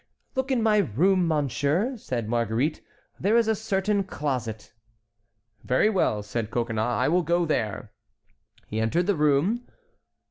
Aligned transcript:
"Look 0.33 0.49
in 0.49 0.63
my 0.63 0.77
room, 0.77 1.27
monsieur," 1.27 1.95
said 1.95 2.27
Marguerite, 2.27 2.81
"there 3.19 3.37
is 3.37 3.47
a 3.47 3.53
certain 3.53 4.03
closet"— 4.03 4.73
"Very 5.63 5.91
well," 5.91 6.23
said 6.23 6.49
Coconnas, 6.49 6.81
"I 6.83 7.07
will 7.07 7.21
go 7.21 7.45
there." 7.45 7.91
He 8.65 8.79
entered 8.79 9.05
the 9.05 9.15
room. 9.15 9.63